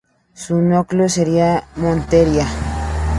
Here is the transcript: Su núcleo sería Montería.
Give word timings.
Su 0.33 0.55
núcleo 0.59 1.07
sería 1.09 1.63
Montería. 1.75 2.47